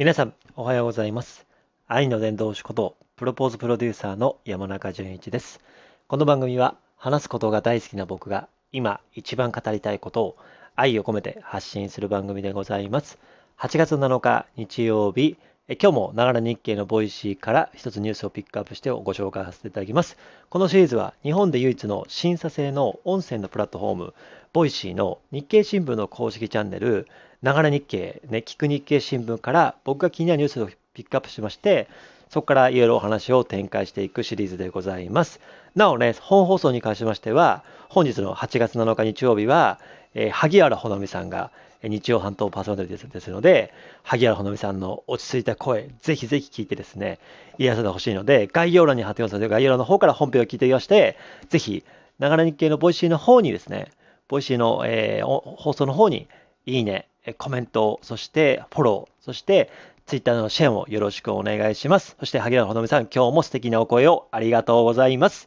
[0.00, 1.46] 皆さん、おはようございます。
[1.86, 5.60] 愛の伝道師こと、プロポーズプロデューサーの山中淳一です。
[6.08, 10.36] この番組は、話すことが大好きな僕が、今一番語りたいことを
[10.74, 13.18] 愛を込めて発信する番組でございます。
[13.58, 15.36] 8月7日日曜日、
[15.78, 20.16] 今日もながら日経の Voicy から一つニュースをピックアップしてご紹介させていただきます。
[20.48, 24.14] このシリーズは日本で唯一の審査制の音声のプラットフォーム、
[24.52, 27.06] Voicy の日経新聞の公式チャンネル、
[27.40, 31.86] ながら日経、ね、聞く日経新聞から僕が気になるニュースをピックアップしまして、
[32.30, 35.38] そこからいろいろお話を展開していくシリーズでございます。
[35.76, 39.78] なおね、本放送に関しましては、本日の8月7日日曜日は、
[40.14, 41.52] えー萩原ほのみさんが、
[41.82, 47.18] 日曜担当パーソナリティですので、萩原ほのみさんの落ち着いた声、ぜひぜひ聞いてですね、
[47.58, 51.16] 癒させてほしいので、概要欄に貼ってますので、概要欄の方から本編を聞いていまして、
[51.48, 51.84] ぜひ、
[52.18, 53.88] ながら日経の Voicy の方にですね、
[54.28, 56.28] Voicy の、えー放送の方に、
[56.66, 57.06] いいね、
[57.38, 59.70] コメント、そしてフォロー、そして
[60.06, 62.16] ツイッターのシェアもよろしくお願いします。
[62.20, 65.46] そして萩原ほのみさん、今日も素敵なお声をありがとうございます。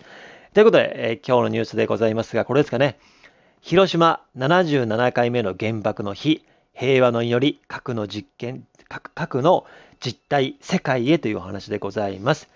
[0.53, 2.97] ということで、えー今日のニュースでございますが、これですかね。
[3.65, 9.65] 広島77回目の原爆の日、平和の祈り、核の実験、核核の
[10.01, 12.49] 実態、世界へというお話でございます。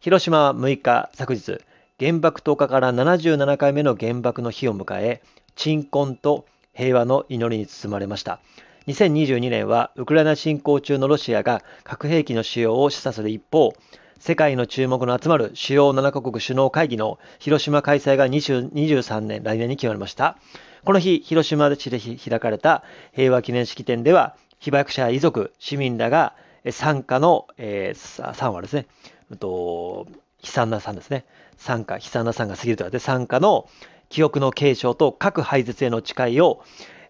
[0.00, 1.58] 広島は6日、昨日、
[2.00, 5.20] 原爆投下から77回目の原爆の日を迎え、
[5.54, 8.40] 鎮魂と平和の祈りに包まれました。
[8.86, 13.74] 2022年はウクライナ侵攻中のロシアが核兵器の使用を示唆する一方、
[14.18, 20.36] 世界の注目の集まる主要7カ国首脳会議の広島開催が20 23年、来年に決まりました。
[20.84, 26.34] この日、広島市で開かれた平和記念式典では、被爆者遺族、市民らが
[26.70, 28.86] 参加の、えー、3話ですね、
[29.30, 30.06] うんと、
[30.42, 31.24] 悲惨な惨ですね、
[31.56, 33.68] 参加、悲惨な惨が過ぎると言われて、参加の
[34.10, 36.62] 記憶の継承と核廃絶への誓いを、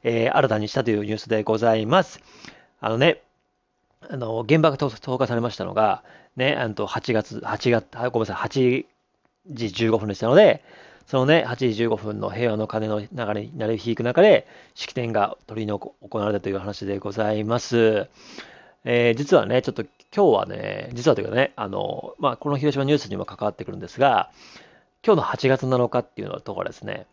[0.05, 2.21] えー新たにしたというニュースでございます。
[2.81, 3.24] あのね、
[4.11, 6.03] あの原爆投下されましたのが、
[6.37, 8.87] ね、あの8月、8月、ごめんなさい、8
[9.49, 10.63] 時15分でしたので、
[11.07, 18.09] そのね、8時15分の平和の鐘の流れになり響く中で、式典が取り行われたという話でございます。
[18.87, 19.83] えー実はね、ちょっと
[20.15, 24.31] 今日はね、実はというかね、あの、まあ、この広島ニュースにも関わってくるんですが、
[25.05, 27.07] 今日の8月7日っていうのところですね、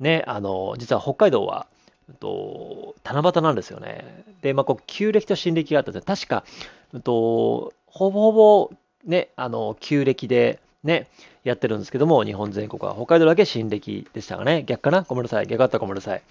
[0.00, 1.66] ね、あの、実は北海道は、
[2.14, 4.24] と、七夕なんですよね。
[4.42, 6.00] で、まあ、こう、旧暦と新暦があったんで。
[6.00, 6.44] 確か、
[6.92, 8.70] うんと、ほぼほぼ、
[9.04, 11.08] ね、あの、旧暦で、ね、
[11.42, 14.62] やってるんですけども、日本全国は、北海道だけ新暦でしたかね。
[14.64, 15.02] 逆かな？
[15.02, 15.46] ごめんなさい。
[15.46, 16.18] 逆だったらごめんなさい。
[16.18, 16.22] っ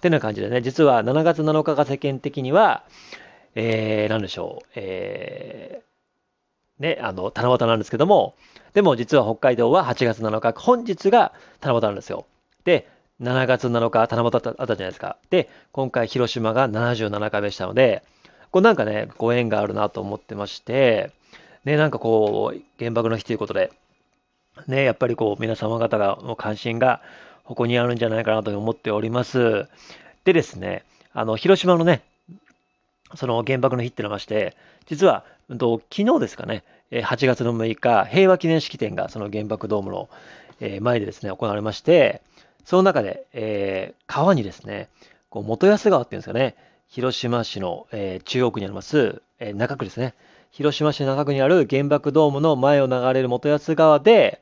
[0.00, 2.84] てな感じでね、実は7月7日が世間的には、
[3.54, 8.34] えー、なんでしょう、えー、ね、あの、七夕なんですけども、
[8.72, 12.26] でも実は北海道は8月7日、本日が七夕なんですよ。
[12.64, 12.88] で、
[13.20, 15.16] 7月7日、七夕あったじゃないですか。
[15.30, 18.02] で、今回広島が77回目でしたので、
[18.50, 21.10] これなんかね、ご縁があるなと思ってまして、
[21.64, 23.72] ね、なんかこう、原爆の日ということで、
[24.66, 27.00] ね、やっぱりこう、皆様方がの関心が
[27.44, 29.66] ここにあるんじゃないかなと思っております。
[30.24, 32.02] でですね、あの、広島のね、
[33.14, 35.24] その原爆の日ってのまして、実は、
[35.58, 40.08] と昨日ですかね、8月の6日、平和記念式典がその原爆ドームの
[40.80, 42.22] 前でですね、行われまして、
[42.64, 44.88] その中で、えー川にですね、
[45.30, 46.56] こう元安川っていうんですかね、
[46.88, 50.14] 広島市の、えー中央区にあります、えー中区ですね、
[50.50, 54.40] 広島市中区にある原爆ドームの前を流れる元安川で、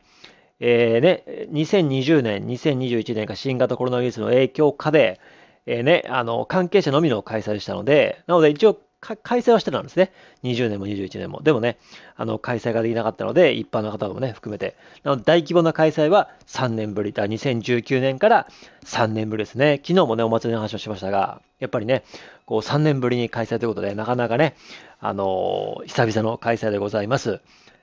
[0.60, 5.20] えーね、2020年、2021年が新型コロナウイルスの影響下で、
[5.66, 10.12] えーね、あの、関係者のみの開催でしたので、なので一応開催はしてたんですね。
[10.44, 11.42] 20年も21年も。
[11.42, 11.76] でもね、
[12.16, 14.76] あの、開催ができなかったので、一般の方もね、含めて。
[15.02, 17.26] なので大規模な開催は3年ぶりだ。
[17.26, 18.46] 2019年から
[18.84, 19.80] 3年ぶりですね。
[19.84, 22.04] 昨日もね、お祭りの話をしましたが、やっぱりね、
[22.46, 24.54] こう3年ぶりに開催ということで、なかなかね、
[25.00, 27.40] あのー久々の開催でございます。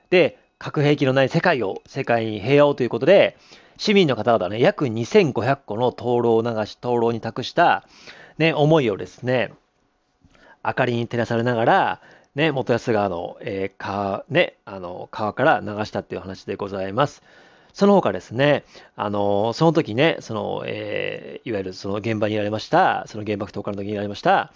[0.09, 3.37] で、核兵器のない世界を、世界に平和をということで、
[3.77, 7.85] 市民の方々ね、約2500個の灯籠を流し、灯籠に託した、
[8.37, 9.51] ね、思いをですね、
[10.65, 12.01] 明かりに照らされながら、
[12.35, 17.23] ね、元安川の、えー川、ね、あの、川から流したっていう話でございます。
[17.73, 18.63] その他ですね、
[18.95, 24.51] あの、その時ね、その、えーいわゆるその現場にいられました、その原爆投下の時にいられました、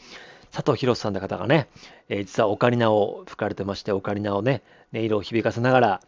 [0.51, 1.67] 佐藤博さんという方がね、
[2.09, 4.61] えー実はオカリナを吹かれてまして、オカリナをね、
[4.93, 6.01] 音色を響かせながら、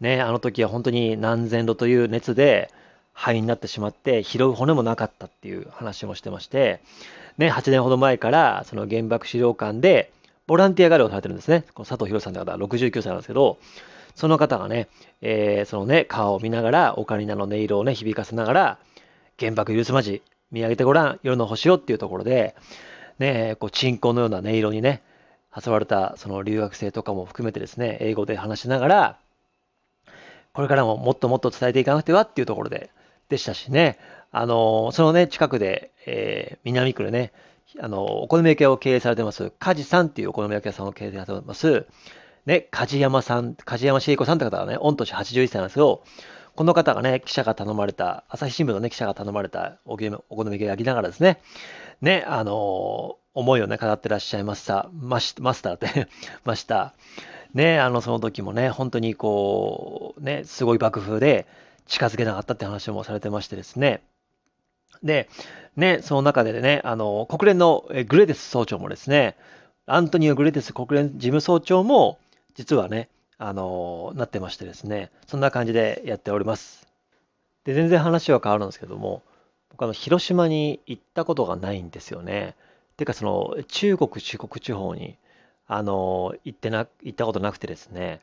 [0.00, 2.70] ね、あの時は本当に何千度という熱で
[3.12, 6.80] 肺になってしまって、拾う骨もなかったっていう話もしてまして、
[7.38, 10.12] ね、8年ほど前から、その原爆資料館で、
[10.46, 11.64] ボランティアガイドをされてるんですね。
[11.74, 13.58] この佐藤博さんという方は69歳なんですけど、
[14.14, 14.88] その方がね、
[15.22, 18.78] えーそのね、川を見ながら、オカリナの音色をね、響かせながら、
[19.38, 22.56] 原爆許すまじ、見上げてごらん、夜の星をっていうところで、
[23.18, 25.02] ね、こう、鎮魂のような音色にね、
[25.56, 29.18] 誘われたその留学生とかも含めてですね、英語で話しながら、
[30.52, 32.90] これからももっともっと伝えていかなくてはっていうところで、
[33.30, 33.98] でしたしね、
[34.32, 37.32] あの、そのね、近くで、えー、南区でね、
[37.80, 41.86] あの、お好み焼き屋を経営されてます、梶さんっていうお好み焼き屋さんを経営されてます、
[42.44, 46.02] ね、梶山さん、梶山茂子さんって方がね、御年81歳なんですよ。
[46.56, 51.40] この方がね、記者が頼まれた、朝日新聞のね、記者が頼まれたお好み焼きを焼きながらですね、
[52.02, 56.08] ね、あの思いをね、語ってらっしゃいました、マスマスターって
[56.44, 56.94] ました。
[57.54, 61.46] ね、あの、その時もね、本当にこう、ね、すごい爆風で
[61.86, 64.02] 近づけなかったって話もされてましてですね。
[65.02, 65.28] で、
[65.76, 69.36] ね、その中でね、あの、国連のグレデス総長もですね、
[69.86, 72.18] アントニオ・グレデス国連事務総長も、
[72.54, 76.86] 実はね、あの、なってましてですね、そんな感じでやっております。
[77.64, 79.22] で、全然話は変わるんですけども、
[79.70, 82.54] 僕あの、広島に行ったことがないんですよね。
[82.96, 85.16] てか、その、中国、四国地方に、
[85.66, 88.20] あの、行ってな、行ったことなくてですね、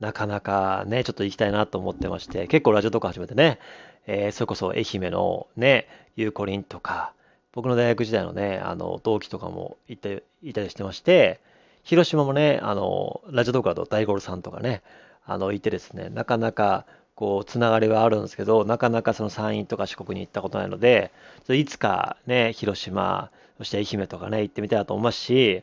[0.00, 3.58] なかなかね、ちょっと行きたいなと思ってまして、結構ラジオとか始めてね、
[4.06, 7.12] えー、それこそ愛媛のね、ゆうこりんとか、
[7.52, 10.10] 僕の大学時代のね、あの、同期とかも行った
[10.42, 11.40] いたりしてまして、
[11.82, 14.82] 広島もね、あの、ラジオトークだと大五郎さんとかね、
[15.24, 16.84] あの、いてですね、なかなか、
[17.14, 21.10] こう、つながりはあるんですけど、なかなかその山陰とか四国に行ったことないので、
[21.48, 25.62] いつかね、広島、そして愛媛とかね、行ってみたいなと思いますし、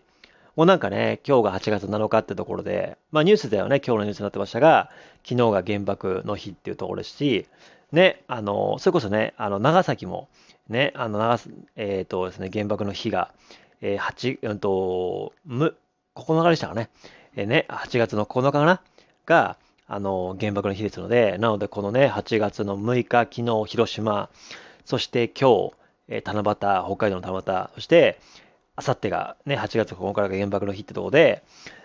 [0.56, 4.92] もうなんかね、今日が8月7日ってところで、まあニュースではね、今日のニュースになってましたが、
[5.28, 7.48] 昨日が原爆の日っていうところですし、
[7.92, 10.30] ね、あの、それこそね、あの、長崎も、
[10.70, 11.40] ね、あの、長
[11.76, 13.32] えっ、ー、とですね、原爆の日が、
[13.82, 15.76] えー、8、うんと、む、
[16.16, 16.90] 9日でしたかね。
[17.36, 18.82] えー、ね、8月の9日かな？
[19.26, 19.58] が、
[19.88, 24.30] あの、原爆の日ですので、なのでこのね、8月の6日、昨日、広島、
[24.86, 25.72] そして今日、
[26.10, 28.20] えー、七夕、北海道の七夕、そして、
[28.76, 31.44] あさってがね、8月9日が原爆の日ってところで、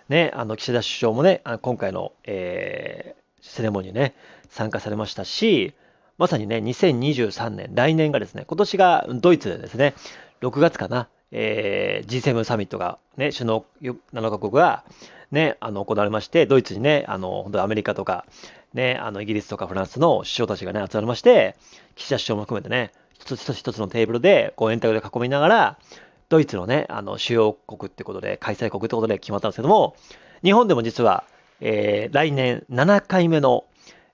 [0.08, 4.14] ね、あの、岸田首相もね、今回の、えー、セレモニーね、
[4.48, 5.74] 参加されましたし、
[6.16, 9.94] まさにね、2023年、来年がですね、今年がドイツでですね、
[10.40, 14.84] 6月かな、えー、G7 サミットが、ね、首脳7カ国が、
[15.30, 18.24] ね、あの、行われまして、ドイツにね、あの、本当アメリカとか、
[18.72, 21.56] ね、あの、イギリスとかフランスの首相たちがね、集まりまして、
[21.96, 25.78] 岸田首相も含めてね、一つ一つ一つのテーブルで、こう、円卓で囲みながら、
[26.28, 29.96] ドイツのね、あの、主要国ってことで、開催国ってことで決まったんですけども、
[30.42, 31.24] 日本でも実は、
[31.60, 33.64] えー、来年7回目の、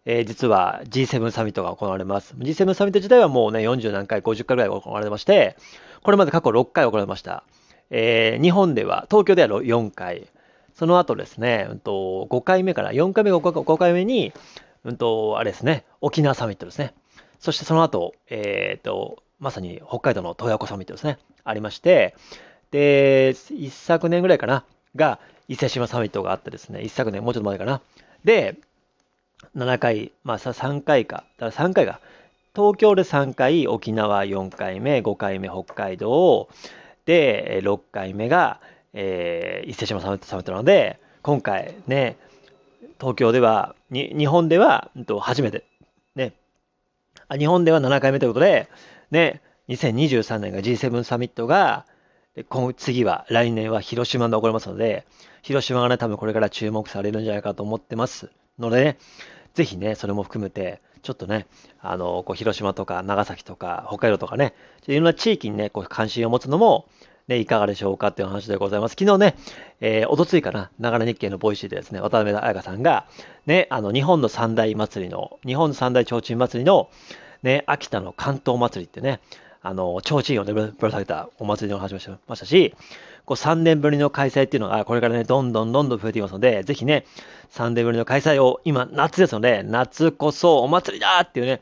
[0.06, 2.34] えー、実は G7 サミットが行われます。
[2.38, 5.56] G7 サミット自体はもうね、40何回、50回ぐらい行われまして、
[6.02, 7.44] これまで過去6回行われました。
[7.90, 10.28] えー、日本では、東京では4回、
[10.74, 14.32] その後ですね、うんと、5回目から、4回目、5回目に、
[14.84, 16.94] うんと、あれですね、沖縄サミットですね。
[17.40, 22.16] そしてその後、えっ、ー、と、まさに北海道の洞爺湖サミットですね、ありまして、
[22.70, 24.64] で、一昨年ぐらいかな、
[24.96, 27.82] が、伊勢志摩サミットがあってですね、一昨年、もうちょっと前かな。
[28.24, 28.56] で、
[29.54, 32.00] 7回、まあ3回か、だから3回が、
[32.56, 36.48] 東京で3回、沖縄4回目、5回目北海道、
[37.04, 38.60] で、6回目が、
[38.94, 42.16] えー、伊勢志摩サミットサミットなので、今回ね、
[42.98, 45.64] 東京では、日本では、うん、と初めて、
[46.14, 46.32] ね、
[47.28, 48.68] あ、日本では7回目ということで、
[49.14, 51.86] ね、2023年が G7 サミットが、
[52.34, 55.06] で今次は、来年は広島で起こりますので、
[55.42, 58.98] 広島がね、多分これから注目されるんじゃないかと思ってますので、ね、
[59.54, 61.46] ぜひね、それも含めて、ちょっとね、
[61.80, 64.54] あの、こう広島とか長崎とか北海道とかね、
[64.86, 66.88] いろんな地域にね、こう関心を持つのも、
[67.28, 68.96] ね、いかがでしょうかっていう話でございます。
[68.98, 69.36] 昨日ね、
[69.80, 73.06] えー、おとついかな、ながら日経の Voicy でですね、渡辺彩香さんが、
[73.46, 76.90] ね、あの、日本の三大祭りの、日本三大提灯祭りの、
[77.44, 79.20] ね、秋田の竿燈祭りってね、
[79.62, 82.74] あの、提灯をぶら下げたお祭りの話をしましたし、
[83.26, 87.04] こう3年ぶりの開催っていうのが、これからね、どんどんどんどん増えていますので、ぜひね、
[87.52, 91.60] 3年ぶりの開催を、今、夏ですので、夏こそお祭りだっていうね、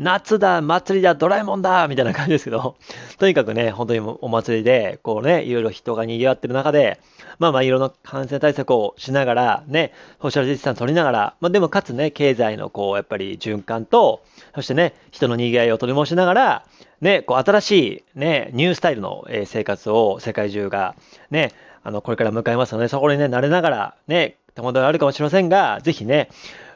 [0.00, 2.76] 夏だ、祭りだ、ドラえもんだみたいな感じですけど、
[3.20, 6.98] とにかくね、本当にお祭りで、こうね、いろいろ人が賑わってる中で、
[7.38, 9.92] まあまあいろんな感染対策をしながら、ね、
[10.22, 14.22] ソーシャルディスタンス取りながら、まあでもかつね、経済のこう、やっぱり循環と、
[14.54, 16.64] そしてね、人の賑わいを取り戻しながら、
[17.02, 20.94] ね、こう新しいね、ニュースタイルの生活を世界中が
[21.30, 21.52] ね、
[21.84, 26.30] あの、これから迎えますので、そこにね、慣れながら、ね、戸惑いあるかもしれませんが、ぜひね、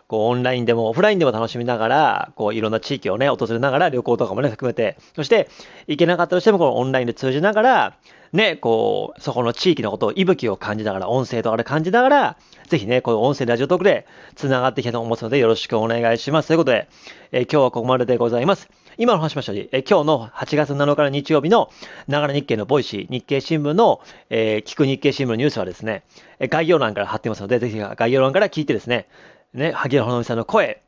[0.08, 5.48] こうオンラインでもオフラインでも楽しみながら、こういろんな地域をね、訪れながら旅行とかもね、含めて、そして
[5.86, 7.96] 行けなかったとしてもこのオンラインで通じながら、
[8.34, 16.48] ね、こう、そこの地域のことを、息吹を感じながら、音声とかで感じながら、ぜひね、この音声ラジオトークで繋がっていきたいと思いますので、よろしくお願いします。
[16.48, 16.88] ということで、
[17.30, 18.68] えー、今日はここまででございます。
[18.98, 21.70] 今の話しましたように、え今日の8月7日の日曜日の
[22.08, 26.02] ながら日経の Voicy、日経新聞の、えー、聞く日経新聞のニュースはですね、
[26.40, 29.06] 概要欄から貼ってますので、ぜひ概要欄から聞いてですね、
[29.54, 30.82] ね、萩原ほのみさんの声、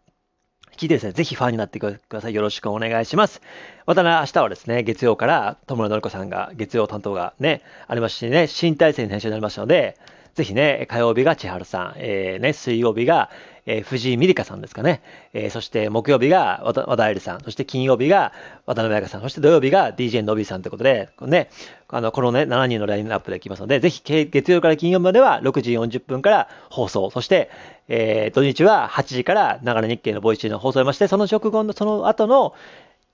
[0.76, 2.34] 聞いてですね、ぜひファンになってください。
[2.34, 3.40] よろしくお願いします。
[3.86, 9.96] またね、明日はですね、月曜から友野のりこさんが月曜担当がね、ありますしね、新体制の編集になりましたので、
[10.34, 13.30] ぜひね、火曜日が千春さん、えー、ね、水曜日が、
[13.66, 18.32] えー、藤井美里香さんですかね、えー、そして木曜日が和田愛理さん、そして金曜日が
[18.64, 21.50] 渡辺彩香さん、そして土曜日が DJ のびさんということで、ね、
[21.88, 27.50] あの、このね、7人のラインナップできますので、ぜひ月曜から金曜日までは6時40分から放送、そして、
[27.88, 32.54] えー、土日は8時からながら日経の Voicy の放送をしまして、その直後の、その後の、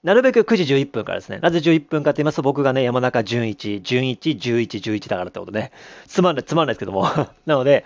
[0.02, 1.38] なるべく9時11分からですね。
[1.40, 5.70] なぜ11分かと言いますと、僕がね、山中純一、純一、11、11だからってことね。
[6.08, 7.04] つまんない、つまんないですけども。
[7.46, 7.84] なので、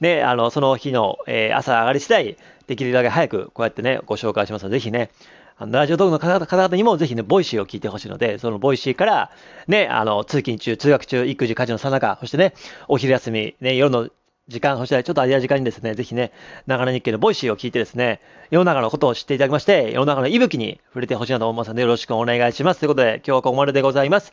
[0.00, 2.36] ね、あの、その日の、えー、朝上がり次第、
[2.68, 5.10] できるだけ早くこうやってね、ご紹介しますので、ぜひね、
[5.58, 9.30] あの Radiotalk の方々にもぜひね、 Voicy を聞いてほしいので、その Voicy から、
[9.66, 12.54] ね、あの、通勤中、通学中、育児、家事のさなか、そしてね、
[12.88, 14.08] お昼休み、ね、夜の
[14.48, 16.30] 時間、そしてちょっと空いた時間にですね、ぜひね、
[16.68, 22.78] ながら日経の Voicy を聞いてですね、世の中のことを知っていただきまして、世の中の息吹に触れてほしいなと思いますので、よろしくお願いします。
[22.78, 24.32] ということで、今日はここまででございます。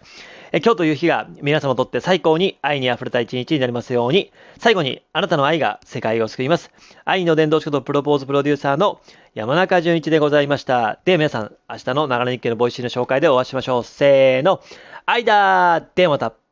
[0.51, 6.69] え今日という日が皆様にとって最高に愛に溢れた一日になりますように、最後にあなたの愛が世界を救います。
[7.05, 9.01] 愛の伝道師ことプロポーズプロデューサーの
[9.33, 10.99] 山中淳一でございました。
[11.05, 13.83] では皆さん、明日のながら日経の Voicy の紹介でお会いしましょう。
[13.83, 14.61] せーの。
[15.07, 16.42] 愛だーではまた。